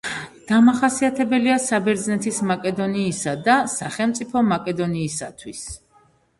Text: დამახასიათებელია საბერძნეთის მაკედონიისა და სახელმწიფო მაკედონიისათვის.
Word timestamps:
დამახასიათებელია 0.51 1.57
საბერძნეთის 1.65 2.41
მაკედონიისა 2.53 3.37
და 3.51 3.61
სახელმწიფო 3.77 4.47
მაკედონიისათვის. 4.51 5.65